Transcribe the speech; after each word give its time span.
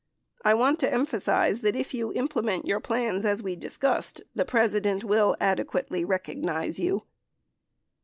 I 0.43 0.55
want 0.55 0.79
to 0.79 0.91
emphasize 0.91 1.61
that 1.61 1.75
if 1.75 1.93
you 1.93 2.11
implement 2.13 2.65
your 2.65 2.79
plans 2.79 3.23
as 3.23 3.43
we 3.43 3.55
discussed, 3.55 4.23
the 4.33 4.45
President 4.45 5.03
will 5.03 5.35
adequately 5.39 6.03
recognize 6.03 6.79
you. 6.79 7.03